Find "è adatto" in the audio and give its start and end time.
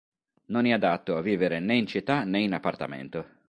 0.65-1.15